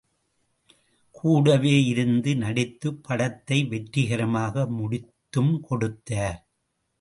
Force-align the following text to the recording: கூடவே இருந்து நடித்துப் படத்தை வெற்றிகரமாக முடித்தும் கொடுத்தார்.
கூடவே 1.11 1.85
இருந்து 1.85 2.35
நடித்துப் 2.35 3.03
படத்தை 3.03 3.63
வெற்றிகரமாக 3.65 4.65
முடித்தும் 4.65 5.61
கொடுத்தார். 5.61 6.39